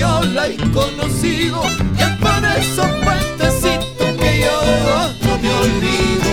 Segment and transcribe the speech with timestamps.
[0.00, 1.60] yo la he conocido,
[1.94, 4.08] y por esos puentecitos
[5.22, 6.30] no me olvido.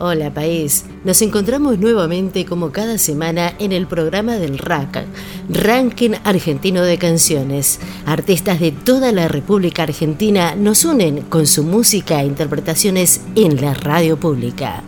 [0.00, 5.04] Hola país, nos encontramos nuevamente como cada semana en el programa del RAC,
[5.52, 7.78] Ranking Argentino de Canciones.
[8.06, 13.74] Artistas de toda la República Argentina nos unen con su música e interpretaciones en la
[13.74, 14.82] radio pública.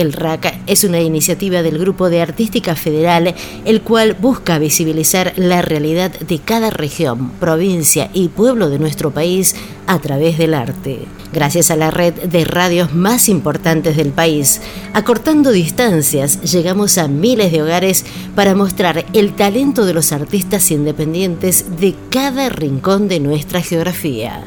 [0.00, 3.34] El RAC es una iniciativa del Grupo de Artística Federal,
[3.66, 9.54] el cual busca visibilizar la realidad de cada región, provincia y pueblo de nuestro país
[9.86, 11.00] a través del arte.
[11.34, 14.62] Gracias a la red de radios más importantes del país,
[14.94, 21.78] acortando distancias, llegamos a miles de hogares para mostrar el talento de los artistas independientes
[21.78, 24.42] de cada rincón de nuestra geografía.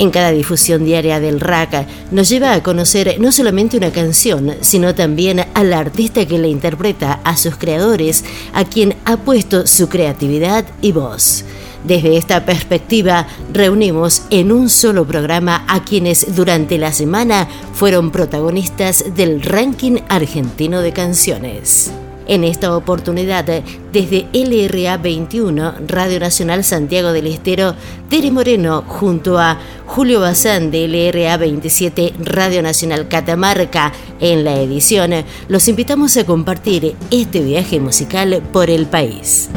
[0.00, 4.94] En cada difusión diaria del RAC nos lleva a conocer no solamente una canción, sino
[4.94, 10.64] también al artista que la interpreta, a sus creadores, a quien ha puesto su creatividad
[10.80, 11.44] y voz.
[11.84, 19.04] Desde esta perspectiva, reunimos en un solo programa a quienes durante la semana fueron protagonistas
[19.16, 21.90] del ranking argentino de canciones.
[22.28, 23.46] En esta oportunidad,
[23.92, 27.74] desde LRA 21, Radio Nacional Santiago del Estero,
[28.10, 35.24] Tere Moreno, junto a Julio Bazán de LRA 27, Radio Nacional Catamarca, en la edición,
[35.48, 39.48] los invitamos a compartir este viaje musical por el país.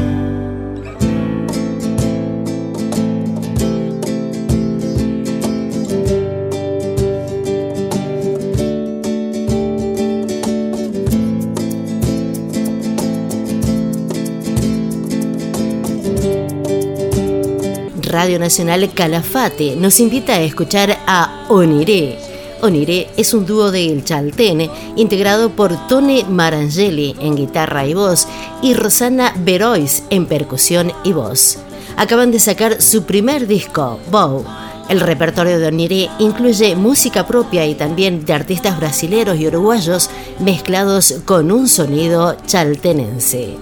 [18.12, 22.18] Radio Nacional Calafate nos invita a escuchar a Oniré.
[22.62, 28.28] Oniré es un dúo de Chaltén integrado por Tone Marangeli en guitarra y voz
[28.62, 31.60] y Rosana Berois en percusión y voz.
[31.96, 34.44] Acaban de sacar su primer disco, Bow.
[34.90, 41.22] El repertorio de Oniré incluye música propia y también de artistas brasileros y uruguayos mezclados
[41.24, 43.56] con un sonido chaltenense.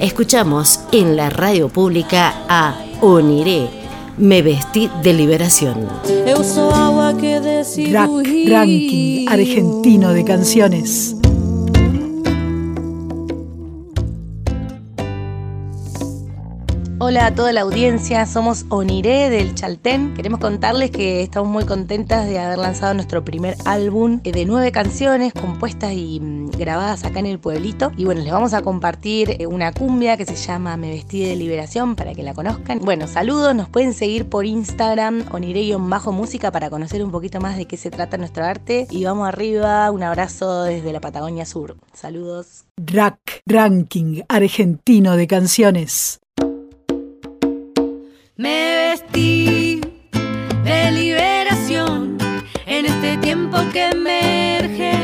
[0.00, 3.81] Escuchamos en la radio pública a Oniré
[4.18, 5.88] me vestí de liberación.
[7.92, 11.21] Ranking Argentino de Canciones.
[17.04, 20.14] Hola a toda la audiencia, somos Oniré del Chaltén.
[20.14, 25.32] Queremos contarles que estamos muy contentas de haber lanzado nuestro primer álbum de nueve canciones
[25.32, 27.90] compuestas y mm, grabadas acá en el pueblito.
[27.96, 31.34] Y bueno, les vamos a compartir eh, una cumbia que se llama Me Vestí de
[31.34, 32.78] Liberación para que la conozcan.
[32.78, 37.66] Bueno, saludos, nos pueden seguir por Instagram, Oniré-Bajo Música para conocer un poquito más de
[37.66, 38.86] qué se trata nuestro arte.
[38.90, 41.78] Y vamos arriba, un abrazo desde la Patagonia Sur.
[41.94, 42.66] Saludos.
[42.76, 46.21] Rack Ranking Argentino de Canciones.
[48.42, 49.80] Me vestí
[50.64, 52.18] de liberación
[52.66, 54.94] en este tiempo que emerge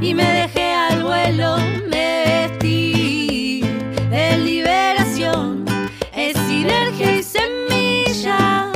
[0.00, 1.58] y me dejé al vuelo.
[1.88, 3.60] Me vestí
[4.10, 5.64] de liberación,
[6.12, 8.72] es sinergia y semilla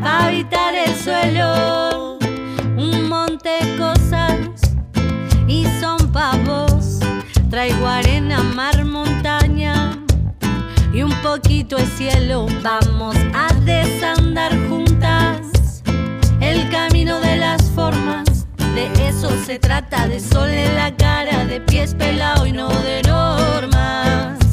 [0.00, 2.18] para habitar el suelo.
[2.76, 4.36] Un monte de cosas
[5.48, 7.00] y son pavos.
[7.50, 8.17] Traigo arena,
[11.68, 12.46] poquito el cielo.
[12.62, 15.82] Vamos a desandar juntas
[16.40, 18.46] el camino de las formas.
[18.74, 23.02] De eso se trata, de sol en la cara, de pies pelado y no de
[23.02, 24.47] normas.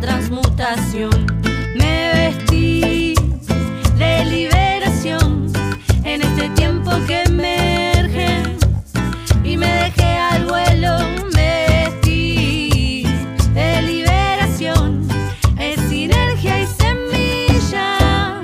[0.00, 1.26] Transmutación.
[1.74, 3.14] Me vestí
[3.98, 5.52] de liberación
[6.04, 8.42] en este tiempo que emerge
[9.44, 10.98] y me dejé al vuelo.
[11.34, 13.04] Me vestí
[13.54, 15.08] de liberación,
[15.58, 18.42] es sinergia y semilla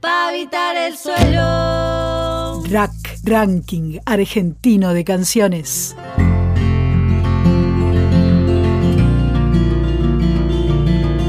[0.00, 2.62] para habitar el suelo.
[2.70, 2.92] Rack
[3.24, 5.94] Ranking Argentino de Canciones.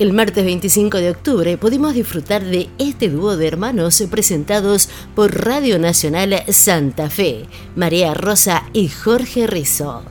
[0.04, 5.80] El martes 25 de octubre pudimos disfrutar de este dúo de hermanos presentados por Radio
[5.80, 7.46] Nacional Santa Fe,
[7.78, 10.04] María Rosa y Jorge Rizzo.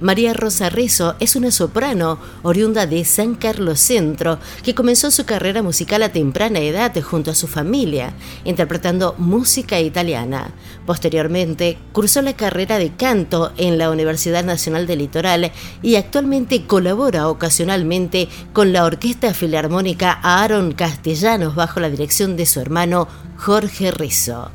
[0.00, 5.62] María Rosa Rizzo es una soprano oriunda de San Carlos Centro que comenzó su carrera
[5.62, 8.12] musical a temprana edad junto a su familia,
[8.44, 10.50] interpretando música italiana.
[10.84, 15.50] Posteriormente, cursó la carrera de canto en la Universidad Nacional del Litoral
[15.80, 22.60] y actualmente colabora ocasionalmente con la Orquesta Filarmónica Aaron Castellanos bajo la dirección de su
[22.60, 23.08] hermano
[23.38, 24.50] Jorge Rizzo.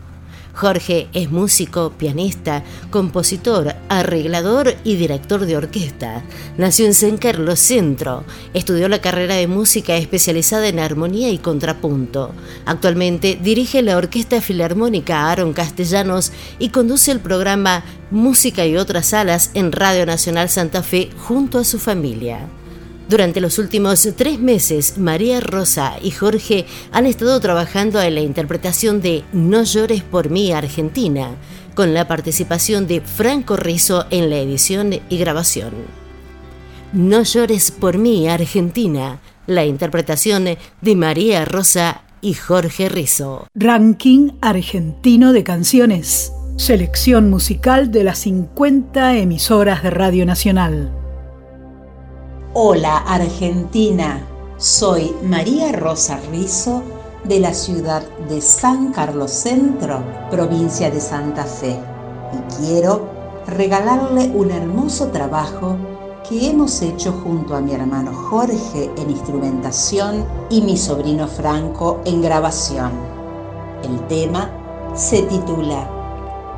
[0.54, 6.24] Jorge es músico, pianista, compositor, arreglador y director de orquesta.
[6.58, 8.24] Nació en San Carlos Centro.
[8.54, 12.32] Estudió la carrera de música especializada en armonía y contrapunto.
[12.66, 19.52] Actualmente dirige la Orquesta Filarmónica Aaron Castellanos y conduce el programa Música y otras salas
[19.54, 22.50] en Radio Nacional Santa Fe junto a su familia.
[23.12, 29.02] Durante los últimos tres meses, María Rosa y Jorge han estado trabajando en la interpretación
[29.02, 31.36] de No llores por mí, Argentina,
[31.76, 35.74] con la participación de Franco Rizzo en la edición y grabación.
[36.94, 43.46] No llores por mí, Argentina, la interpretación de María Rosa y Jorge Rizzo.
[43.54, 46.32] Ranking Argentino de Canciones.
[46.56, 50.94] Selección musical de las 50 emisoras de Radio Nacional.
[52.54, 54.28] Hola Argentina,
[54.58, 56.84] soy María Rosa Rizzo
[57.24, 61.80] de la ciudad de San Carlos Centro, provincia de Santa Fe,
[62.34, 63.08] y quiero
[63.48, 65.78] regalarle un hermoso trabajo
[66.28, 72.22] que hemos hecho junto a mi hermano Jorge en instrumentación y mi sobrino Franco en
[72.22, 72.92] grabación.
[73.82, 74.52] El tema
[74.94, 75.90] se titula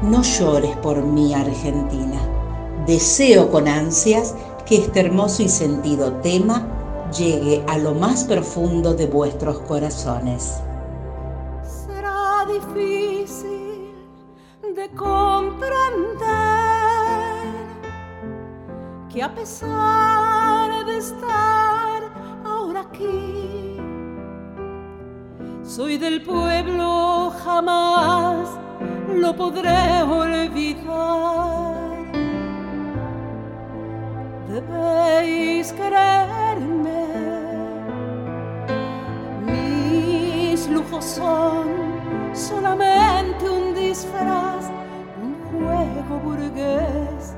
[0.01, 2.19] No llores por mí Argentina.
[2.87, 4.33] Deseo con ansias
[4.65, 6.65] que este hermoso y sentido tema
[7.15, 10.61] llegue a lo más profundo de vuestros corazones.
[11.63, 13.93] Será difícil
[14.75, 16.23] de comprender
[19.09, 22.03] que a pesar de estar
[22.45, 23.77] ahora aquí,
[25.63, 28.49] soy del pueblo, jamás
[29.15, 31.82] lo podré olvidar
[34.53, 37.05] debéis creerme.
[39.41, 41.65] Mis lujos son
[42.33, 44.69] solamente un disfraz,
[45.23, 47.35] un juego burgués,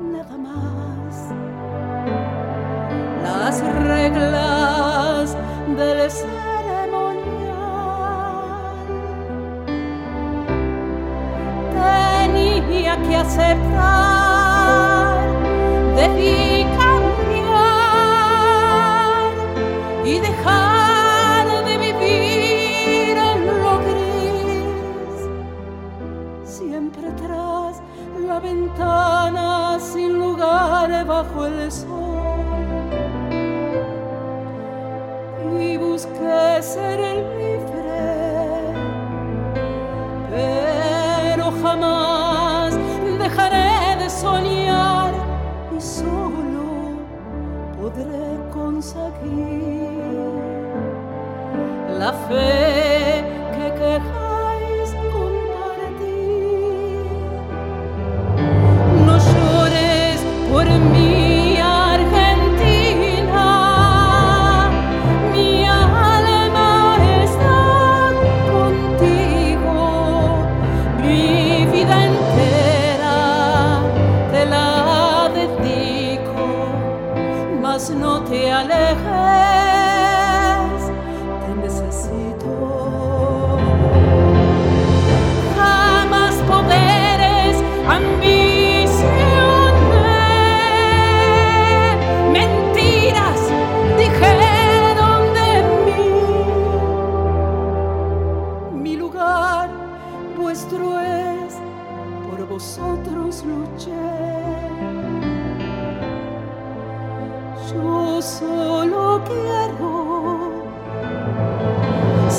[0.00, 1.14] nada más.
[3.22, 3.60] Las
[3.94, 5.36] reglas
[5.78, 7.30] del ceremonial
[11.72, 14.29] tenía que aceptar
[16.00, 17.60] debí cambiar
[20.02, 25.20] y dejar de vivir en lo gris,
[26.42, 27.82] siempre tras
[28.26, 31.88] la ventana sin lugar bajo el sol.
[35.60, 37.09] Y busqué ser
[48.80, 49.12] conseguir
[51.98, 52.89] la fe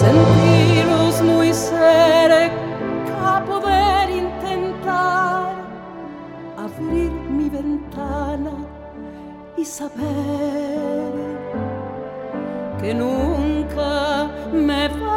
[0.02, 5.54] sentirlos muy cerca, poder intentar
[6.58, 8.54] abrir mi ventana
[9.58, 11.12] y saber
[12.80, 15.11] que nunca me va.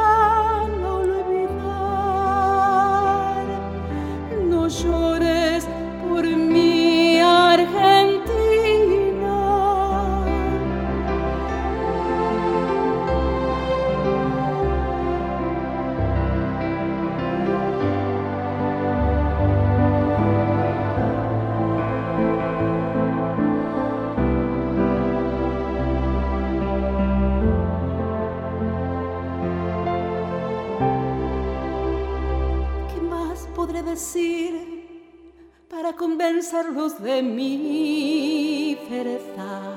[36.99, 39.77] De mi pereza.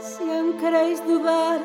[0.00, 1.60] Si aún queréis dudar,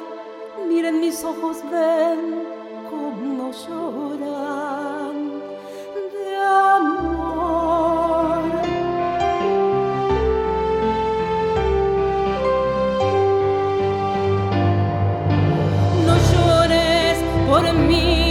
[0.67, 2.43] miren mis ojos, ven
[2.89, 5.15] como lloran
[6.13, 6.36] de
[6.75, 7.19] amor.
[16.05, 17.17] No llores
[17.48, 18.28] por mí.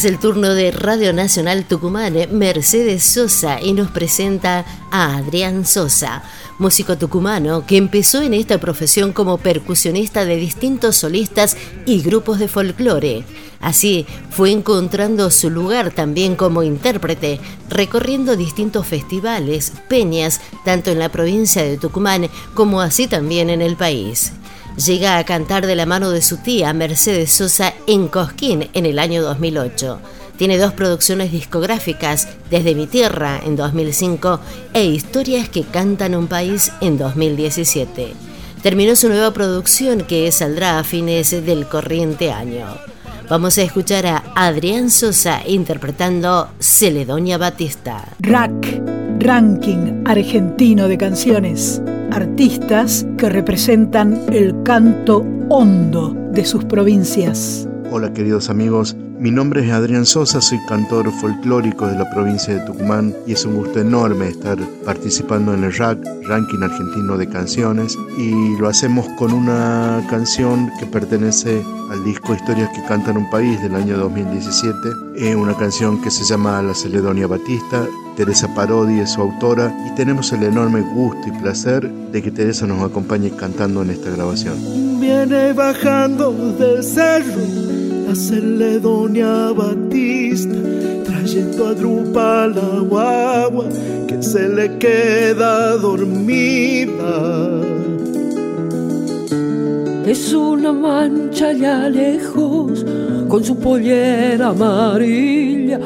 [0.00, 6.22] Es el turno de Radio Nacional Tucumán, Mercedes Sosa, y nos presenta a Adrián Sosa,
[6.58, 11.54] músico tucumano que empezó en esta profesión como percusionista de distintos solistas
[11.84, 13.24] y grupos de folclore.
[13.60, 17.38] Así fue encontrando su lugar también como intérprete,
[17.68, 23.76] recorriendo distintos festivales, peñas, tanto en la provincia de Tucumán como así también en el
[23.76, 24.32] país
[24.86, 28.98] llega a cantar de la mano de su tía Mercedes Sosa en Cosquín en el
[28.98, 30.00] año 2008.
[30.36, 34.40] Tiene dos producciones discográficas, Desde mi tierra en 2005
[34.72, 38.14] e Historias que cantan un país en 2017.
[38.62, 42.66] Terminó su nueva producción que saldrá a fines del corriente año.
[43.28, 48.08] Vamos a escuchar a Adrián Sosa interpretando Celedonia Batista.
[48.18, 48.82] Rack,
[49.18, 51.80] Ranking Argentino de Canciones.
[52.12, 57.68] Artistas que representan el canto hondo de sus provincias.
[57.92, 62.60] Hola queridos amigos, mi nombre es Adrián Sosa, soy cantor folclórico de la provincia de
[62.66, 67.98] Tucumán y es un gusto enorme estar participando en el RAC, Ranking Argentino de Canciones,
[68.16, 73.60] y lo hacemos con una canción que pertenece al disco Historias que cantan un país
[73.60, 74.78] del año 2017,
[75.16, 77.86] es una canción que se llama La Celedonia Batista,
[78.20, 82.66] Teresa Parodi es su autora y tenemos el enorme gusto y placer de que Teresa
[82.66, 84.58] nos acompañe cantando en esta grabación.
[85.00, 87.40] Viene bajando del cerro
[88.06, 90.54] la Celedonia Batista,
[91.06, 93.64] trayendo a Drupa la guagua
[94.06, 97.79] que se le queda dormida.
[100.10, 102.84] Es una mancha allá lejos,
[103.28, 105.78] con su pollera amarilla,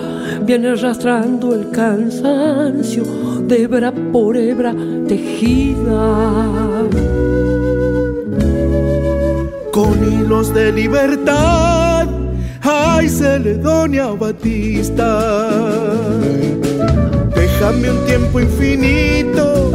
[0.47, 3.04] viene arrastrando el cansancio
[3.47, 4.75] de hebra por hebra
[5.07, 6.49] tejida.
[9.71, 12.09] Con hilos de libertad
[12.62, 15.21] ay Celedonia Batista.
[17.35, 19.71] Déjame un tiempo infinito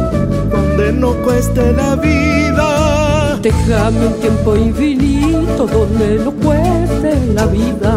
[0.50, 3.09] donde no cueste la vida.
[3.42, 7.96] Déjame un tiempo infinito donde no cueste la vida.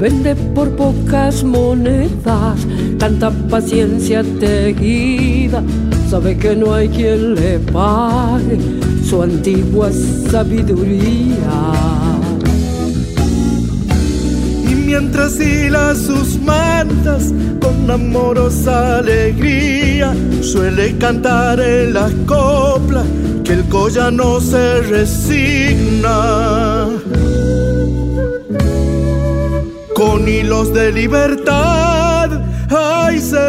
[0.00, 2.66] vende por pocas monedas,
[3.00, 5.62] tanta paciencia te guida,
[6.10, 8.58] sabe que no hay quien le pague
[9.02, 9.90] su antigua
[10.30, 11.56] sabiduría.
[14.70, 17.32] Y mientras hila sus mantas
[17.62, 23.06] con amorosa alegría, suele cantar en las coplas
[23.44, 26.18] que el colla no se resigna
[29.94, 31.79] con hilos de libertad.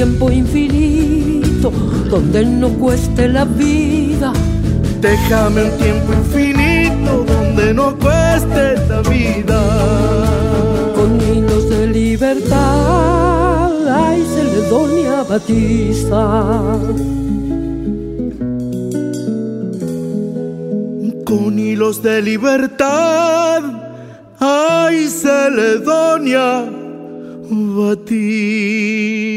[0.00, 1.70] Tiempo infinito
[2.08, 4.32] donde no cueste la vida.
[4.98, 9.60] Déjame un tiempo infinito donde no cueste la vida.
[10.94, 16.78] Con hilos de libertad, ay Celedonia Batista.
[21.26, 23.62] Con hilos de libertad,
[24.38, 26.64] ay Celedonia
[27.50, 29.09] Batista.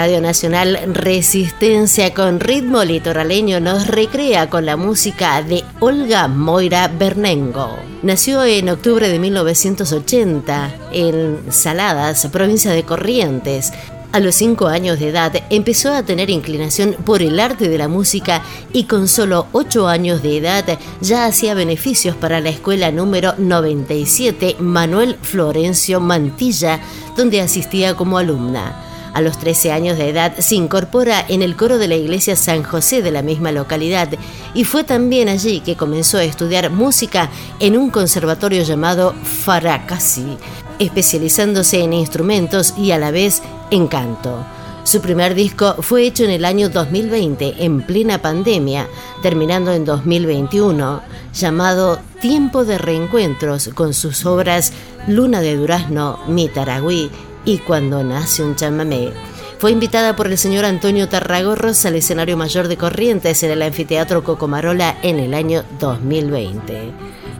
[0.00, 7.76] Radio Nacional Resistencia con ritmo litoraleño nos recrea con la música de Olga Moira Bernengo.
[8.02, 13.74] Nació en octubre de 1980 en Saladas, provincia de Corrientes.
[14.12, 17.88] A los cinco años de edad empezó a tener inclinación por el arte de la
[17.88, 23.34] música y con solo ocho años de edad ya hacía beneficios para la escuela número
[23.36, 26.80] 97 Manuel Florencio Mantilla,
[27.18, 28.86] donde asistía como alumna.
[29.12, 32.62] A los 13 años de edad se incorpora en el coro de la iglesia San
[32.62, 34.08] José de la misma localidad
[34.54, 40.38] y fue también allí que comenzó a estudiar música en un conservatorio llamado Faracasi.
[40.78, 44.46] especializándose en instrumentos y a la vez en canto.
[44.82, 48.88] Su primer disco fue hecho en el año 2020, en plena pandemia,
[49.20, 51.02] terminando en 2021,
[51.34, 54.72] llamado Tiempo de Reencuentros, con sus obras
[55.06, 57.10] Luna de Durazno, Mi Taragüí
[57.44, 59.12] y Cuando nace un chamamé.
[59.58, 64.24] Fue invitada por el señor Antonio Tarragorros al escenario mayor de Corrientes en el anfiteatro
[64.24, 66.92] Cocomarola en el año 2020.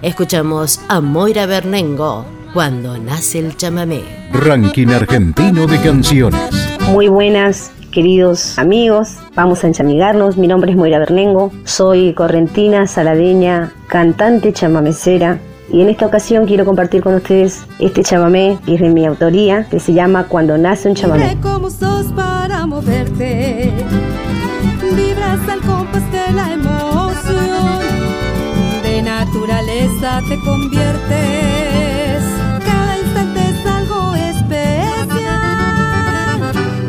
[0.03, 4.03] Escuchamos a Moira Bernengo cuando nace el chamamé.
[4.33, 6.41] Ranking argentino de canciones.
[6.91, 9.17] Muy buenas, queridos amigos.
[9.35, 10.37] Vamos a enchamigarnos.
[10.37, 11.53] Mi nombre es Moira Bernengo.
[11.65, 15.39] Soy correntina, saladeña, cantante chamamecera.
[15.73, 19.67] Y en esta ocasión quiero compartir con ustedes este chamamé que es de mi autoría,
[19.71, 21.39] que se llama Cuando nace un chamamé.
[21.41, 23.73] ¿Cómo sos para moverte?
[24.97, 27.79] Vibras al compás de la emoción.
[28.83, 32.25] De naturaleza te conviertes.
[32.67, 35.31] Cada instante es algo especial.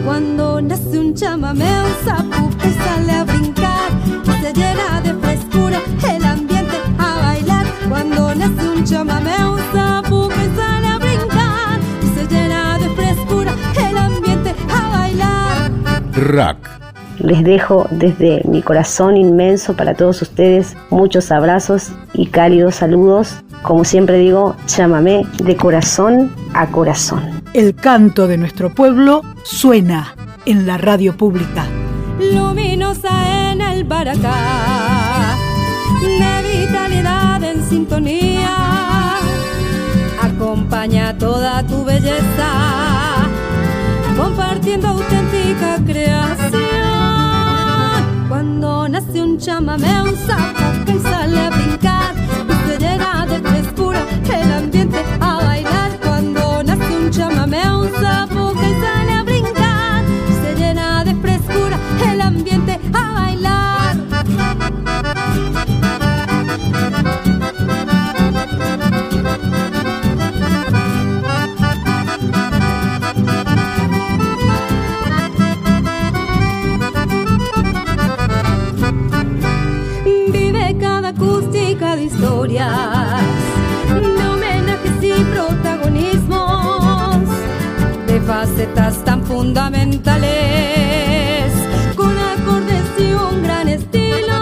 [0.04, 3.92] Cuando nace un chamamé, un que sale a brincar.
[4.42, 5.21] Se llena de
[8.32, 11.80] Cuando nace un chamamé, un sapo que sale a brincar.
[12.02, 15.72] Y se llena de frescura el ambiente a bailar.
[16.14, 16.58] Rack.
[17.20, 23.36] Les dejo desde mi corazón inmenso para todos ustedes muchos abrazos y cálidos saludos.
[23.64, 27.44] Como siempre digo, chamamé de corazón a corazón.
[27.52, 30.16] El canto de nuestro pueblo suena
[30.46, 31.66] en la radio pública.
[32.18, 35.21] luminosa en el baracá,
[37.72, 38.54] sintonía,
[40.22, 42.50] acompaña toda tu belleza,
[44.18, 46.60] compartiendo auténtica creación.
[48.28, 52.14] Cuando nace un chamamé, un sapo que sale a brincar,
[52.52, 54.02] y se llena de frescura
[54.42, 55.92] el ambiente a bailar.
[56.04, 58.31] Cuando nace un chamamé, un sapo
[88.42, 91.54] facetas tan fundamentales,
[91.96, 94.34] con acordes y un gran estilo.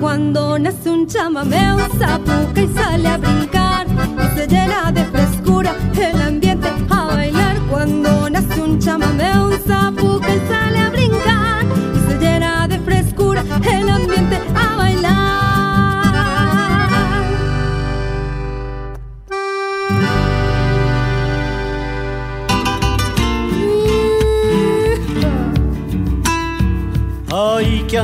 [0.00, 3.86] Cuando nace un chamamé, un zapuca y sale a brincar,
[4.22, 6.22] y se llena de frescura el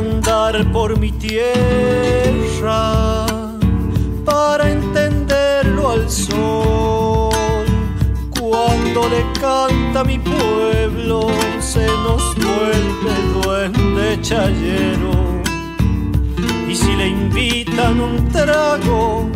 [0.00, 1.46] andar por mi tierra
[4.24, 7.66] para entenderlo al sol.
[8.38, 11.28] Cuando le canta mi pueblo,
[11.60, 15.12] se nos vuelve duende chayero.
[16.68, 19.28] Y si le invitan un trago,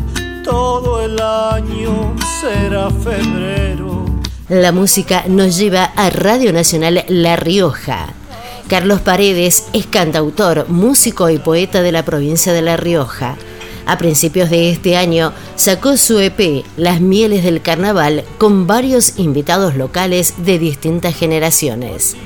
[0.42, 4.07] todo el año será febrero.
[4.48, 8.23] La música nos lleva a Radio Nacional La Rioja.
[8.68, 13.37] Carlos Paredes es cantautor, músico y poeta de la provincia de La Rioja.
[13.85, 19.77] A principios de este año sacó su EP Las Mieles del Carnaval con varios invitados
[19.77, 22.16] locales de distintas generaciones.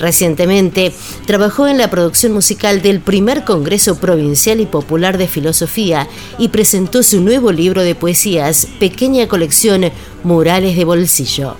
[0.00, 0.92] Recientemente
[1.24, 7.04] trabajó en la producción musical del primer Congreso Provincial y Popular de Filosofía y presentó
[7.04, 9.84] su nuevo libro de poesías, pequeña colección
[10.24, 11.56] Murales de Bolsillo.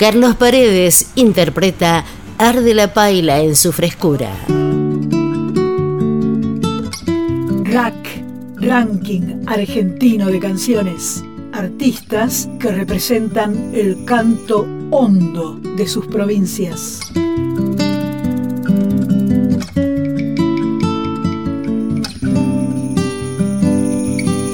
[0.00, 2.04] Carlos Paredes interpreta
[2.42, 4.30] Arde la Paila en su frescura.
[7.64, 8.24] Rack,
[8.56, 11.22] Ranking Argentino de Canciones.
[11.52, 17.00] Artistas que representan el canto hondo de sus provincias.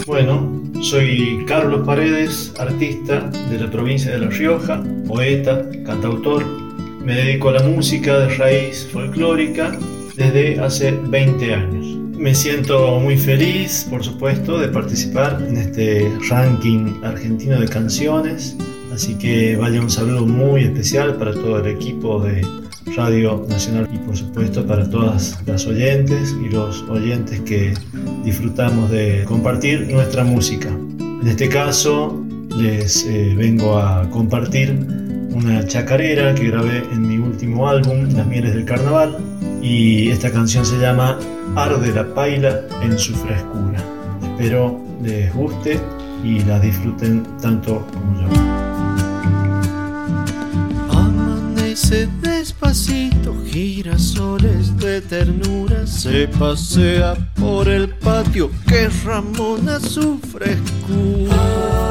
[0.07, 6.66] Bueno, soy Carlos Paredes, artista de la provincia de La Rioja, poeta, cantautor.
[7.07, 9.79] Me dedico a la música de raíz folclórica
[10.17, 11.87] desde hace 20 años.
[12.19, 18.57] Me siento muy feliz, por supuesto, de participar en este ranking argentino de canciones.
[18.93, 22.45] Así que vaya un saludo muy especial para todo el equipo de
[22.97, 27.73] Radio Nacional y por supuesto para todas las oyentes y los oyentes que
[28.25, 30.71] disfrutamos de compartir nuestra música.
[30.99, 32.21] En este caso
[32.57, 35.06] les eh, vengo a compartir
[35.37, 39.19] una chacarera que grabé en mi último álbum, Las Mieles del Carnaval,
[39.61, 41.19] y esta canción se llama
[41.55, 43.79] Arde la Paila en su frescura.
[44.23, 45.79] Espero les guste
[46.25, 48.29] y la disfruten tanto como yo.
[50.91, 61.86] Amanece despacito, girasoles de ternura, se pasea por el patio que ramona su frescura.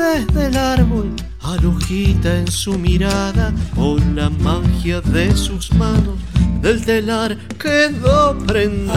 [0.00, 6.16] Desde el árbol alujita en su mirada por la magia de sus manos
[6.62, 8.96] del telar quedó prendada.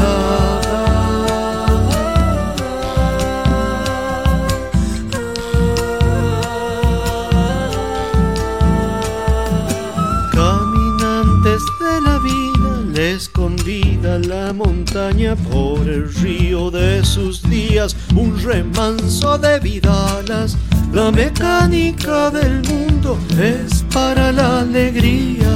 [10.31, 12.63] Caminantes de la vida
[12.93, 20.57] les convida la montaña por el río de sus días, un remanso de vidalas.
[20.93, 25.49] La mecánica del mundo es para la alegría.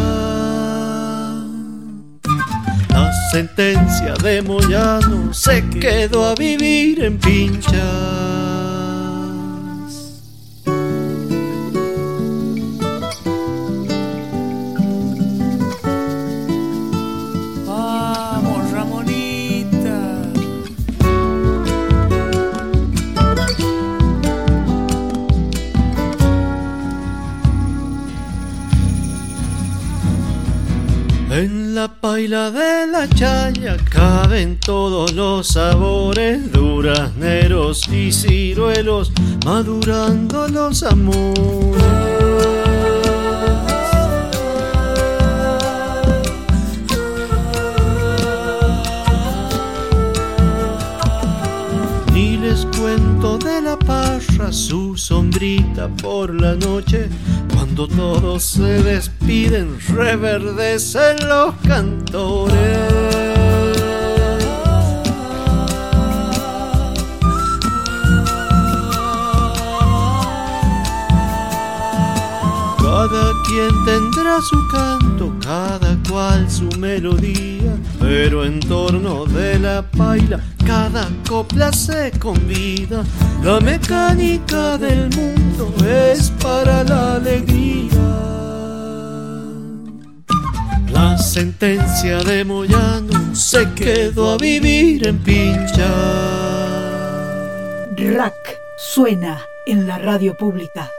[2.90, 8.37] La sentencia de Moyano se quedó a vivir en pinchas.
[32.18, 39.12] En la paila de la chaya caben todos los sabores, durazneros y ciruelos,
[39.46, 41.84] madurando los amores.
[52.14, 57.10] Ni les cuento de la parra, su sombrita por la noche,
[57.78, 63.27] cuando todos se despiden, reverdecen los cantores.
[73.48, 81.08] Quien tendrá su canto, cada cual su melodía, pero en torno de la paila cada
[81.28, 83.04] copla se convida.
[83.42, 87.88] La mecánica del mundo es para la alegría.
[90.92, 95.88] La sentencia de Moyano se quedó a vivir en pincha.
[97.98, 100.90] Rack suena en la radio pública.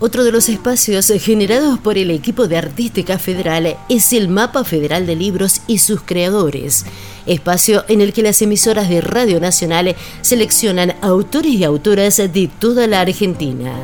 [0.00, 5.06] Otro de los espacios generados por el equipo de Artística Federal es el Mapa Federal
[5.06, 6.86] de Libros y sus creadores,
[7.26, 12.86] espacio en el que las emisoras de Radio Nacional seleccionan autores y autoras de toda
[12.86, 13.74] la Argentina.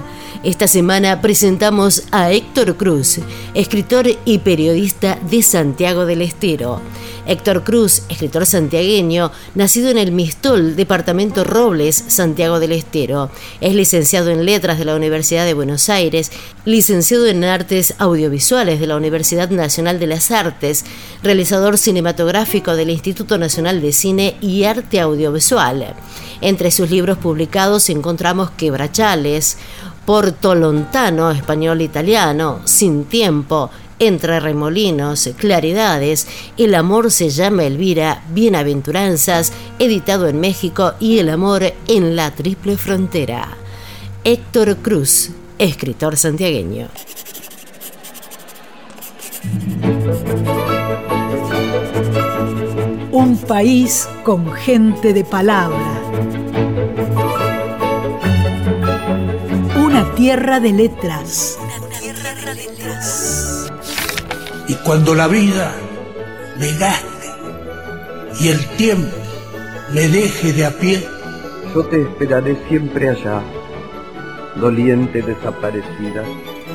[0.42, 3.18] Esta semana presentamos a Héctor Cruz,
[3.52, 6.80] escritor y periodista de Santiago del Estero.
[7.26, 13.30] Héctor Cruz, escritor santiagueño, nacido en el Mistol, departamento Robles, Santiago del Estero.
[13.60, 16.30] Es licenciado en Letras de la Universidad de Buenos Aires,
[16.64, 20.84] licenciado en Artes Audiovisuales de la Universidad Nacional de las Artes,
[21.22, 25.94] realizador cinematográfico del Instituto Nacional de Cine y Arte Audiovisual.
[26.40, 29.56] Entre sus libros publicados encontramos Quebrachales,
[30.04, 36.26] Porto Lontano, español-italiano, Sin Tiempo, Entre Remolinos, Claridades,
[36.56, 42.76] El Amor se llama Elvira, Bienaventuranzas, editado en México, y El Amor en la Triple
[42.76, 43.56] Frontera.
[44.24, 46.88] Héctor Cruz, escritor santiagueño.
[53.12, 56.00] Un país con gente de palabra.
[59.76, 61.58] Una tierra de letras.
[64.74, 65.72] Y cuando la vida
[66.58, 67.28] me gaste
[68.40, 69.16] y el tiempo
[69.92, 71.06] me deje de a pie,
[71.72, 73.40] Yo te esperaré siempre allá,
[74.56, 76.24] doliente desaparecida.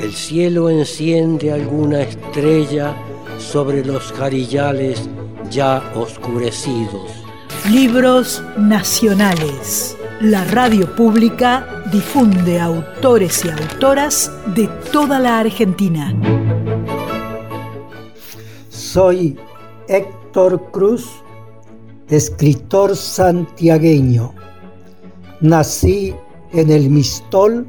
[0.01, 2.95] El cielo enciende alguna estrella
[3.37, 5.09] sobre los jarillales
[5.49, 7.11] ya oscurecidos.
[7.69, 9.97] Libros nacionales.
[10.21, 16.13] La radio pública difunde autores y autoras de toda la Argentina.
[18.93, 19.37] Soy
[19.87, 21.07] Héctor Cruz
[22.09, 24.33] escritor santiagueño.
[25.41, 26.15] Nací
[26.53, 27.67] en el Mistol,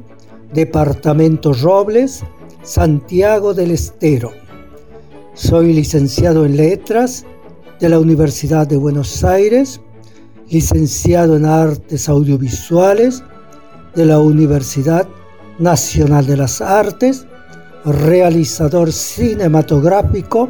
[0.51, 2.23] departamento Robles,
[2.63, 4.31] Santiago del Estero.
[5.35, 7.23] Soy licenciado en letras
[7.79, 9.79] de la Universidad de Buenos Aires,
[10.49, 13.23] licenciado en artes audiovisuales
[13.93, 15.07] de la Universidad
[15.59, 17.27] Nacional de las Artes,
[17.85, 20.49] realizador cinematográfico,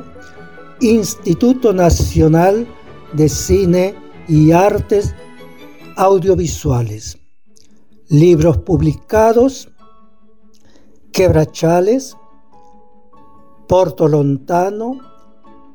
[0.82, 2.68] Instituto Nacional
[3.14, 3.94] de Cine
[4.28, 5.14] y Artes
[5.96, 7.20] Audiovisuales.
[8.10, 9.70] Libros publicados,
[11.12, 12.18] Quebrachales,
[13.68, 14.98] Porto Lontano,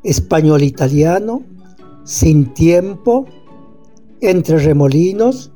[0.02, 1.42] Español Italiano,
[2.02, 3.26] Sin Tiempo,
[4.20, 5.52] Entre Remolinos,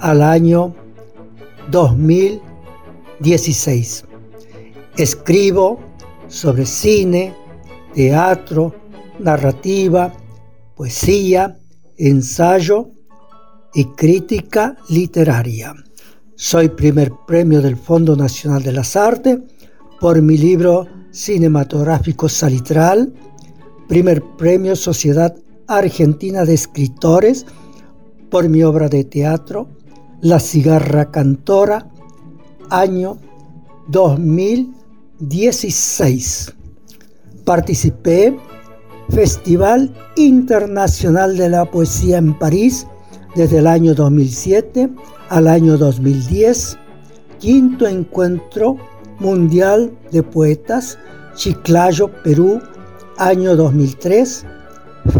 [0.00, 0.74] al año
[1.70, 4.04] 2016.
[4.96, 5.78] Escribo
[6.26, 7.36] sobre cine,
[7.94, 8.74] teatro,
[9.20, 10.12] narrativa,
[10.74, 11.56] poesía,
[11.98, 12.90] ensayo
[13.74, 15.76] y crítica literaria.
[16.40, 19.40] Soy primer premio del Fondo Nacional de las Artes
[19.98, 23.12] por mi libro cinematográfico Salitral,
[23.88, 25.34] primer premio Sociedad
[25.66, 27.44] Argentina de Escritores
[28.30, 29.66] por mi obra de teatro
[30.20, 31.90] La cigarra cantora,
[32.70, 33.18] año
[33.88, 36.54] 2016.
[37.44, 38.38] Participé
[39.08, 42.86] Festival Internacional de la Poesía en París
[43.34, 44.88] desde el año 2007
[45.28, 46.78] al año 2010,
[47.38, 48.76] quinto encuentro
[49.18, 50.98] mundial de poetas,
[51.34, 52.60] Chiclayo, Perú,
[53.16, 54.44] año 2003,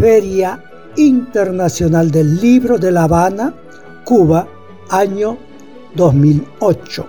[0.00, 0.64] Feria
[0.96, 3.54] Internacional del Libro de La Habana,
[4.04, 4.48] Cuba,
[4.90, 5.36] año
[5.94, 7.06] 2008,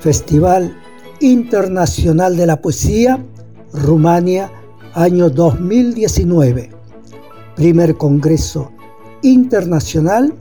[0.00, 0.74] Festival
[1.20, 3.24] Internacional de la Poesía,
[3.72, 4.50] Rumania,
[4.94, 6.70] año 2019,
[7.56, 8.72] primer Congreso
[9.22, 10.32] Internacional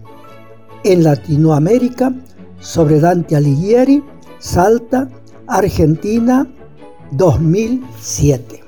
[0.84, 2.14] en Latinoamérica
[2.60, 4.04] sobre Dante Alighieri,
[4.40, 5.10] Salta,
[5.48, 6.48] Argentina,
[7.12, 8.64] 2007.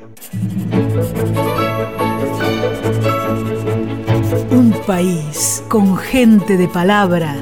[4.52, 7.36] Un país con gente de palabra.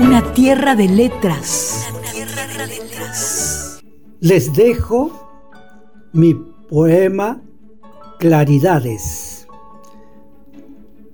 [0.00, 1.86] Una tierra de letras.
[4.20, 5.12] Les dejo
[6.12, 6.34] mi
[6.68, 7.40] poema
[8.18, 9.27] Claridades.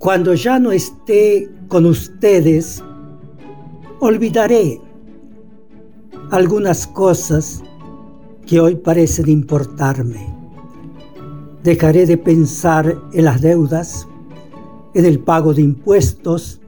[0.05, 2.83] Cuando ya no esté con ustedes,
[3.99, 4.79] olvidaré
[6.29, 7.63] algunas cosas
[8.45, 10.31] que hoy parecen importarme.
[11.63, 14.07] Dejaré de pensar en las deudas,
[14.93, 16.61] en el pago de impuestos,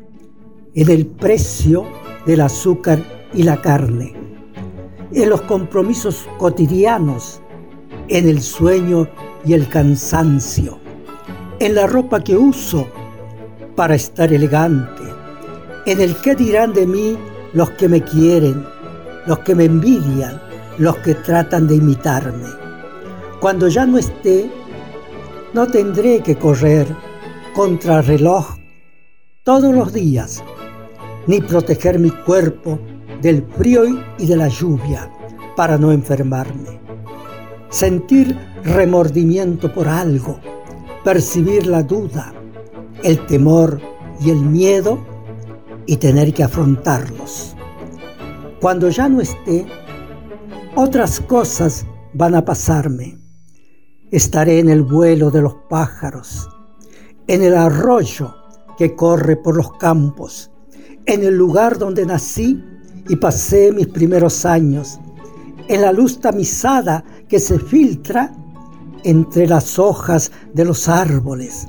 [0.74, 1.86] en el precio
[2.26, 3.04] del azúcar
[3.36, 4.16] y la carne,
[5.12, 7.40] en los compromisos cotidianos,
[8.08, 9.08] en el sueño
[9.46, 10.80] y el cansancio,
[11.60, 12.88] en la ropa que uso
[13.78, 15.04] para estar elegante,
[15.86, 17.16] en el qué dirán de mí
[17.54, 18.66] los que me quieren,
[19.28, 20.42] los que me envidian,
[20.80, 22.48] los que tratan de imitarme.
[23.40, 24.50] Cuando ya no esté,
[25.54, 26.88] no tendré que correr
[27.54, 28.58] contra el reloj
[29.44, 30.44] todos los días,
[31.28, 32.80] ni proteger mi cuerpo
[33.22, 33.84] del frío
[34.18, 35.08] y de la lluvia
[35.56, 36.80] para no enfermarme.
[37.70, 40.40] Sentir remordimiento por algo,
[41.04, 42.34] percibir la duda,
[43.04, 43.80] el temor
[44.20, 45.00] y el miedo
[45.86, 47.56] y tener que afrontarlos.
[48.62, 49.66] Cuando ya no esté,
[50.76, 53.18] otras cosas van a pasarme.
[54.12, 56.50] Estaré en el vuelo de los pájaros,
[57.28, 58.34] en el arroyo
[58.78, 60.52] que corre por los campos,
[61.06, 62.64] en el lugar donde nací
[63.10, 65.00] y pasé mis primeros años,
[65.68, 68.34] en la luz tamizada que se filtra
[69.04, 71.68] entre las hojas de los árboles,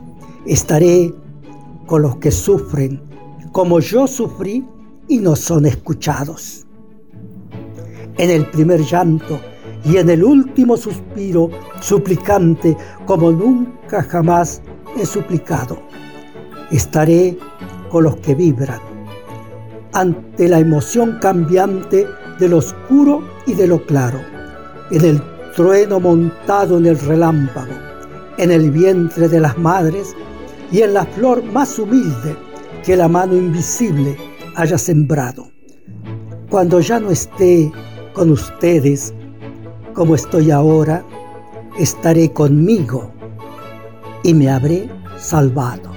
[0.48, 1.12] Estaré
[1.86, 3.02] con los que sufren
[3.52, 4.66] como yo sufrí
[5.06, 6.64] y no son escuchados.
[8.16, 9.38] en el primer llanto
[9.84, 14.62] y en el último suspiro, suplicante como nunca jamás
[14.96, 15.78] he suplicado.
[16.70, 17.38] Estaré
[17.90, 18.80] con los que vibran
[19.92, 22.06] ante la emoción cambiante
[22.40, 24.20] de lo oscuro y de lo claro,
[24.90, 25.22] en el
[25.54, 27.74] trueno montado en el relámpago,
[28.38, 30.16] en el vientre de las madres
[30.70, 32.36] y en la flor más humilde
[32.84, 34.16] que la mano invisible
[34.54, 35.50] haya sembrado.
[36.50, 37.70] Cuando ya no esté
[38.14, 39.14] con ustedes
[39.94, 41.04] como estoy ahora,
[41.78, 43.12] estaré conmigo
[44.22, 44.88] y me habré
[45.18, 45.92] salvado.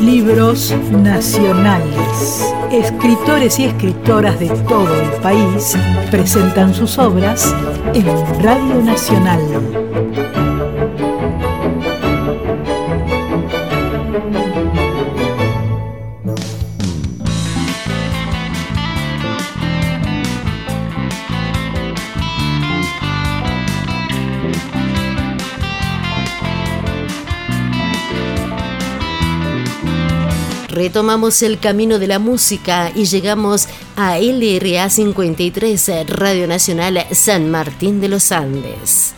[0.00, 2.44] Libros nacionales.
[2.70, 5.76] Escritores y escritoras de todo el país
[6.10, 7.54] presentan sus obras
[7.92, 8.06] en
[8.42, 9.81] Radio Nacional.
[30.92, 33.66] Retomamos el camino de la música y llegamos
[33.96, 39.14] a LRA 53, Radio Nacional San Martín de los Andes.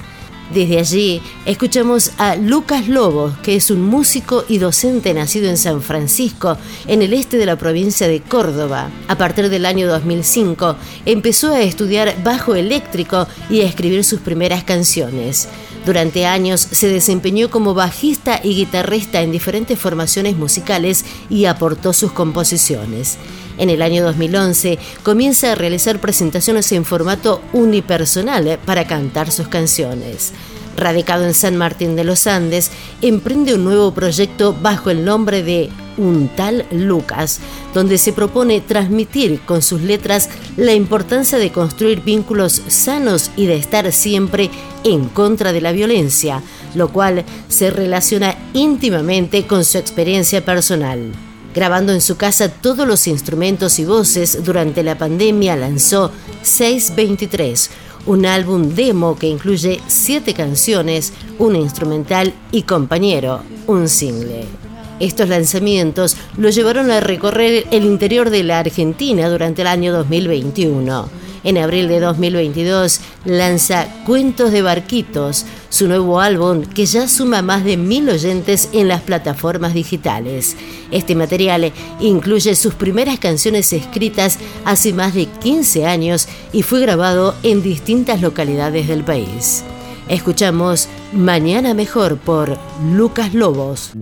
[0.52, 5.82] Desde allí escuchamos a Lucas Lobos, que es un músico y docente nacido en San
[5.82, 6.56] Francisco,
[6.86, 8.90] en el este de la provincia de Córdoba.
[9.08, 14.62] A partir del año 2005 empezó a estudiar bajo eléctrico y a escribir sus primeras
[14.62, 15.48] canciones.
[15.84, 22.12] Durante años se desempeñó como bajista y guitarrista en diferentes formaciones musicales y aportó sus
[22.12, 23.18] composiciones.
[23.58, 30.32] En el año 2011 comienza a realizar presentaciones en formato unipersonal para cantar sus canciones.
[30.76, 32.70] Radicado en San Martín de los Andes,
[33.02, 37.40] emprende un nuevo proyecto bajo el nombre de Un tal Lucas,
[37.72, 43.56] donde se propone transmitir con sus letras la importancia de construir vínculos sanos y de
[43.56, 44.50] estar siempre
[44.84, 46.42] en contra de la violencia,
[46.74, 51.12] lo cual se relaciona íntimamente con su experiencia personal.
[51.54, 56.10] Grabando en su casa todos los instrumentos y voces durante la pandemia, lanzó
[56.42, 57.70] 623,
[58.06, 64.63] un álbum demo que incluye siete canciones, un instrumental y compañero, un single.
[65.00, 71.24] Estos lanzamientos lo llevaron a recorrer el interior de la Argentina durante el año 2021
[71.44, 77.64] en abril de 2022 lanza Cuentos de Barquitos, su nuevo álbum que ya suma más
[77.64, 80.56] de mil oyentes en las plataformas digitales.
[80.90, 87.34] Este material incluye sus primeras canciones escritas hace más de 15 años y fue grabado
[87.42, 89.62] en distintas localidades del país.
[90.08, 92.58] Escuchamos Mañana Mejor por
[92.92, 93.92] Lucas Lobos.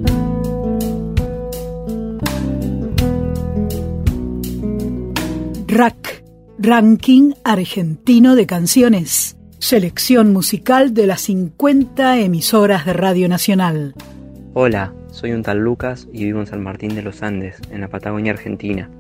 [5.75, 6.23] Rack
[6.59, 9.39] Ranking Argentino de Canciones.
[9.59, 13.95] Selección musical de las 50 emisoras de Radio Nacional.
[14.53, 17.89] Hola, soy un tal Lucas y vivo en San Martín de los Andes, en la
[17.89, 18.91] Patagonia Argentina.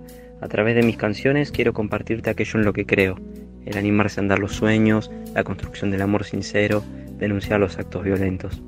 [0.40, 3.18] A través de mis canciones quiero compartirte aquello en lo que creo,
[3.66, 6.82] el animarse a andar los sueños, la construcción del amor sincero,
[7.18, 8.62] denunciar los actos violentos.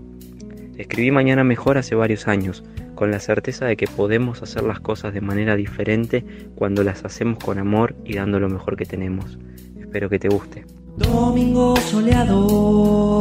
[0.76, 2.64] Escribí Mañana Mejor hace varios años,
[2.94, 6.24] con la certeza de que podemos hacer las cosas de manera diferente
[6.54, 9.38] cuando las hacemos con amor y dando lo mejor que tenemos.
[9.78, 10.64] Espero que te guste.
[10.96, 13.20] Domingo soleado,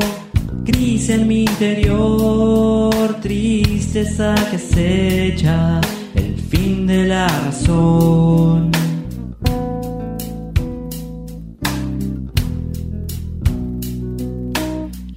[0.63, 5.81] gris en mi interior, tristeza que se echa,
[6.13, 8.71] el fin de la razón.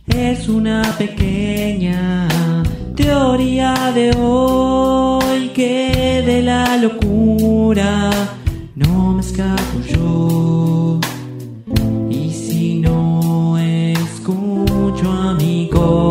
[0.07, 2.27] Es una pequeña
[2.97, 8.11] teoría de hoy que de la locura
[8.75, 11.01] no me escapo yo.
[12.11, 16.06] Y si no escucho a mi corazón,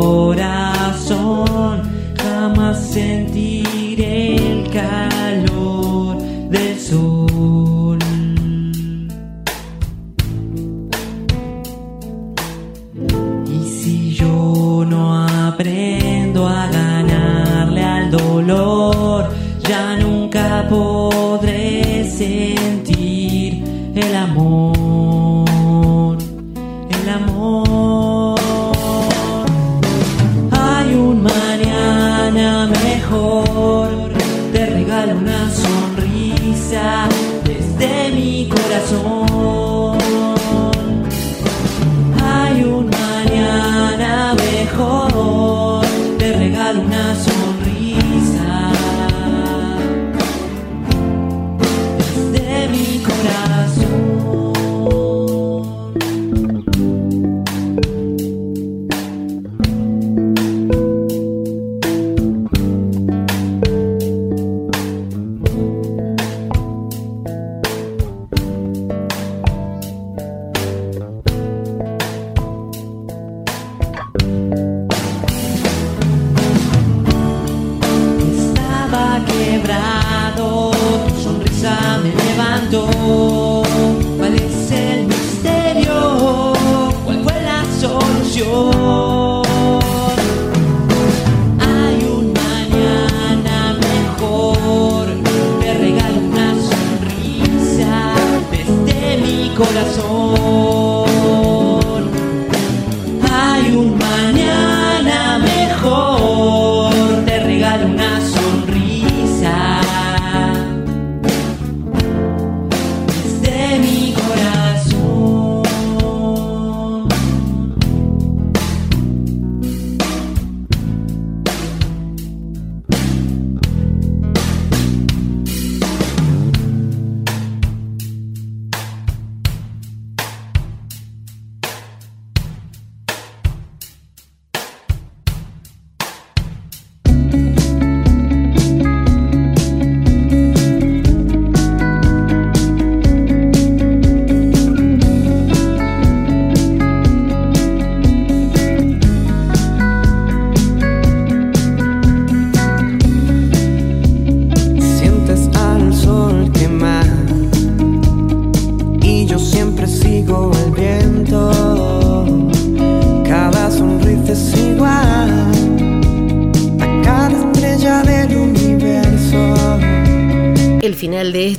[37.88, 39.25] desde mi corazón.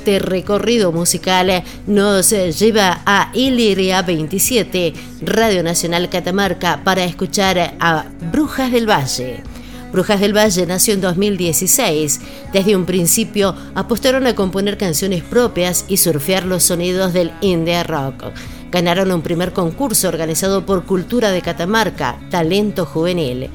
[0.07, 4.93] Este recorrido musical nos lleva a Iliria 27,
[5.23, 9.43] Radio Nacional Catamarca, para escuchar a Brujas del Valle.
[9.91, 12.21] Brujas del Valle nació en 2016.
[12.53, 18.27] Desde un principio apostaron a componer canciones propias y surfear los sonidos del indie rock.
[18.71, 23.51] Ganaron un primer concurso organizado por Cultura de Catamarca, Talento Juvenil.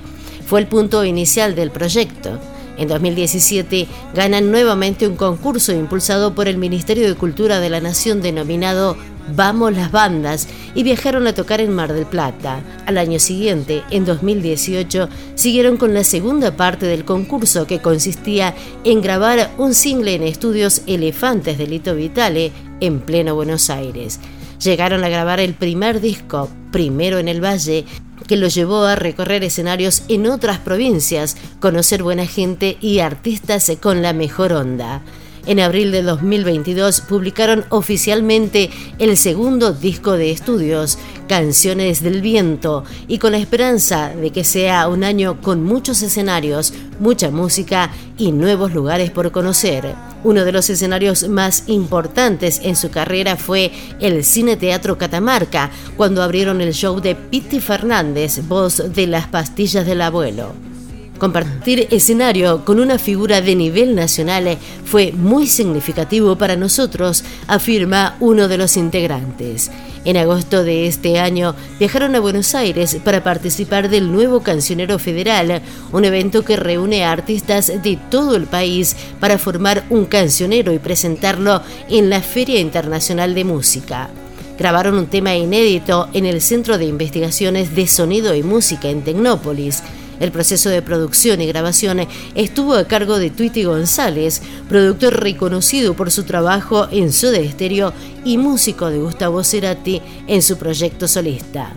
[0.45, 2.41] Fue el punto inicial del proyecto.
[2.77, 8.21] En 2017 ganan nuevamente un concurso impulsado por el Ministerio de Cultura de la Nación
[8.21, 8.97] denominado
[9.35, 12.61] Vamos las bandas y viajaron a tocar en Mar del Plata.
[12.85, 19.01] Al año siguiente, en 2018, siguieron con la segunda parte del concurso que consistía en
[19.01, 22.51] grabar un single en estudios Elefantes de Lito Vitale
[22.81, 24.19] en pleno Buenos Aires.
[24.63, 27.85] Llegaron a grabar el primer disco, primero en el Valle,
[28.27, 34.01] que lo llevó a recorrer escenarios en otras provincias, conocer buena gente y artistas con
[34.01, 35.01] la mejor onda.
[35.47, 38.69] En abril de 2022 publicaron oficialmente
[38.99, 44.87] el segundo disco de estudios, Canciones del Viento, y con la esperanza de que sea
[44.87, 47.89] un año con muchos escenarios, mucha música
[48.19, 49.95] y nuevos lugares por conocer.
[50.23, 56.21] Uno de los escenarios más importantes en su carrera fue el Cine Teatro Catamarca, cuando
[56.21, 60.70] abrieron el show de Piti Fernández, voz de las pastillas del abuelo.
[61.21, 68.47] Compartir escenario con una figura de nivel nacional fue muy significativo para nosotros, afirma uno
[68.47, 69.69] de los integrantes.
[70.03, 75.61] En agosto de este año viajaron a Buenos Aires para participar del nuevo Cancionero Federal,
[75.91, 80.79] un evento que reúne a artistas de todo el país para formar un cancionero y
[80.79, 84.09] presentarlo en la Feria Internacional de Música.
[84.57, 89.83] Grabaron un tema inédito en el Centro de Investigaciones de Sonido y Música en Tecnópolis.
[90.21, 96.11] El proceso de producción y grabación estuvo a cargo de Twitty González, productor reconocido por
[96.11, 97.91] su trabajo en Soda Estéreo
[98.23, 101.73] y músico de Gustavo Cerati en su proyecto solista.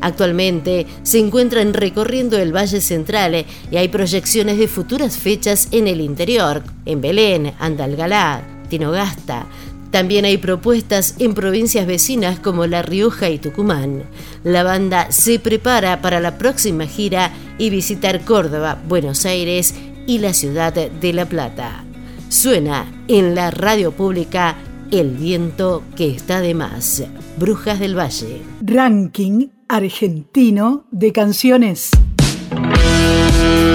[0.00, 6.00] Actualmente se encuentran recorriendo el Valle Central y hay proyecciones de futuras fechas en el
[6.00, 9.46] interior, en Belén, Andalgalá, Tinogasta,
[9.90, 14.04] también hay propuestas en provincias vecinas como La Rioja y Tucumán.
[14.44, 19.74] La banda se prepara para la próxima gira y visitar Córdoba, Buenos Aires
[20.06, 21.84] y la ciudad de La Plata.
[22.28, 24.56] Suena en la radio pública
[24.90, 27.02] El viento que está de más.
[27.38, 28.42] Brujas del Valle.
[28.60, 31.90] Ranking argentino de canciones.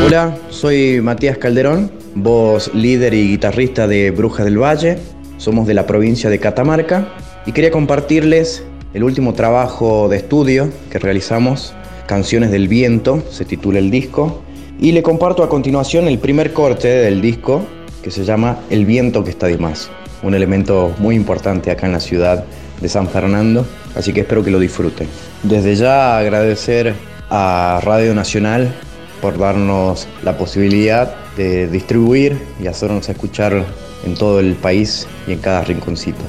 [0.05, 4.97] Hola, soy Matías Calderón, voz líder y guitarrista de Brujas del Valle
[5.43, 7.09] somos de la provincia de Catamarca
[7.45, 8.63] y quería compartirles
[8.93, 11.73] el último trabajo de estudio que realizamos,
[12.07, 14.41] Canciones del Viento, se titula el disco,
[14.79, 17.65] y le comparto a continuación el primer corte del disco
[18.01, 19.89] que se llama El viento que está de más,
[20.21, 22.45] un elemento muy importante acá en la ciudad
[22.79, 23.65] de San Fernando,
[23.95, 25.09] así que espero que lo disfruten.
[25.43, 26.93] Desde ya agradecer
[27.29, 28.73] a Radio Nacional
[29.21, 33.65] por darnos la posibilidad de distribuir y hacernos escuchar
[34.05, 36.23] en todo el país y en cada rinconcito.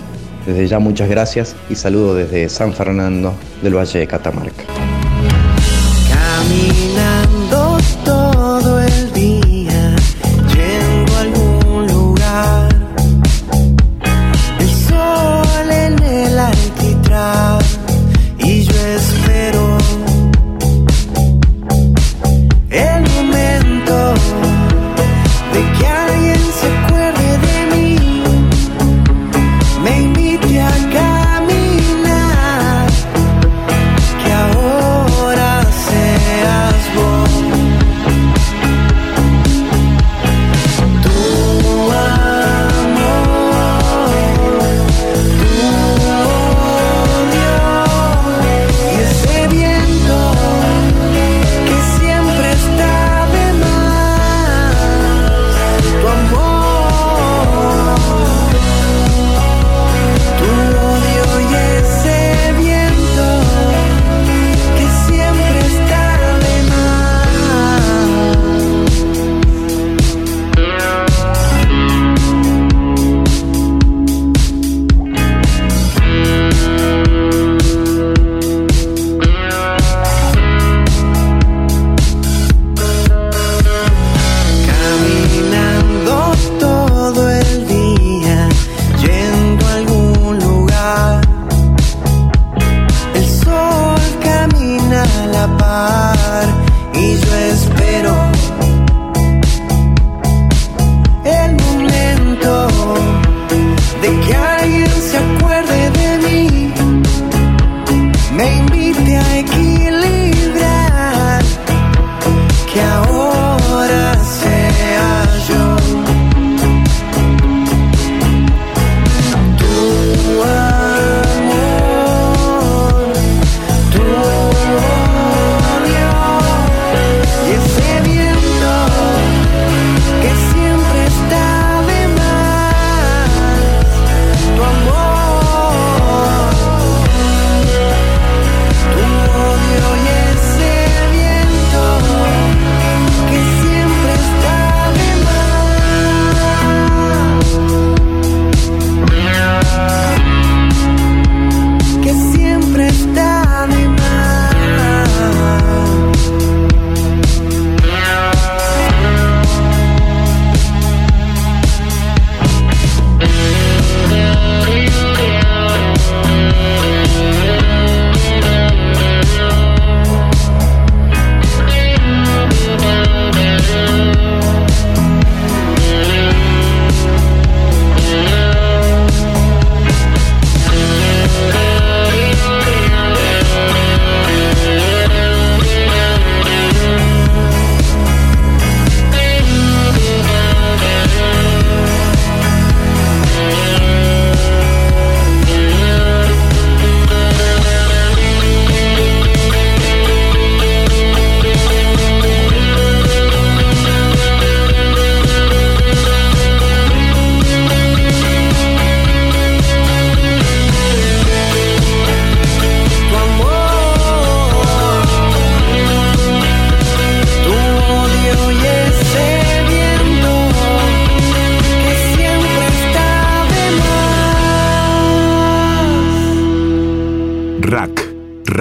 [0.46, 4.64] Desde ya muchas gracias y saludo desde San Fernando del Valle de Catamarca.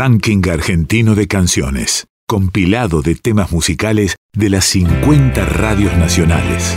[0.06, 6.76] Ranking Argentino de Canciones, compilado de temas musicales de las 50 radios nacionales.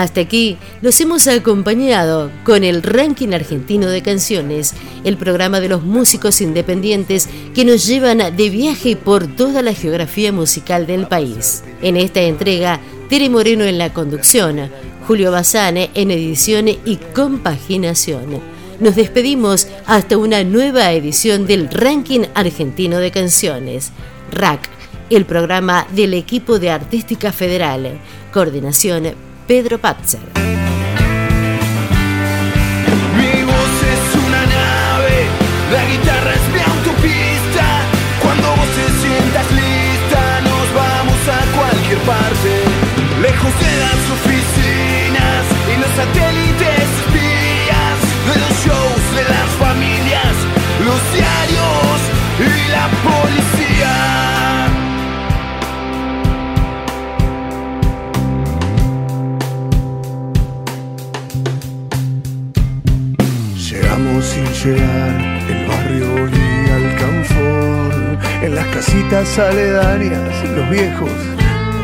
[0.00, 4.72] Hasta aquí los hemos acompañado con el Ranking Argentino de Canciones,
[5.04, 10.32] el programa de los músicos independientes que nos llevan de viaje por toda la geografía
[10.32, 11.64] musical del país.
[11.82, 14.70] En esta entrega, Tere Moreno en la conducción,
[15.06, 18.40] Julio Bazane en edición y compaginación.
[18.78, 23.92] Nos despedimos hasta una nueva edición del Ranking Argentino de Canciones,
[24.30, 24.68] RAC,
[25.10, 27.98] el programa del equipo de Artística Federal.
[28.32, 29.12] Coordinación
[29.46, 30.20] Pedro Patzer.
[35.72, 36.19] La guitarra
[42.06, 42.52] parte.
[43.20, 45.42] Lejos de las oficinas
[45.72, 47.98] y los satélites espías,
[48.28, 50.34] de los shows, de las familias,
[50.84, 51.98] los diarios
[52.38, 53.94] y la policía.
[63.68, 65.14] Llegamos sin llegar,
[65.50, 67.00] el barrio olía al.
[68.42, 71.10] En las casitas aledañas, los viejos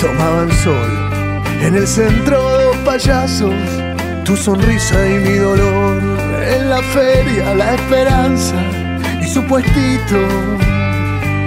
[0.07, 0.91] tomaban sol.
[1.61, 3.55] En el centro dos payasos,
[4.25, 6.01] tu sonrisa y mi dolor.
[6.55, 8.57] En la feria, la esperanza
[9.21, 10.21] y su puestito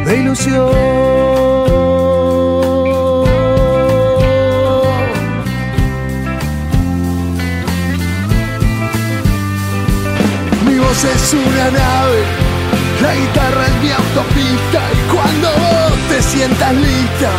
[0.05, 0.71] de ilusión.
[10.65, 12.21] Mi voz es una nave,
[13.01, 15.58] la guitarra es mi autopista y cuando
[16.21, 17.31] sientas lista,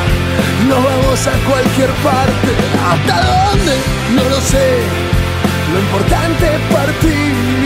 [0.69, 2.51] nos vamos a cualquier parte.
[2.91, 3.77] ¿Hasta dónde?
[4.15, 4.83] No lo sé.
[5.73, 7.60] Lo importante es partir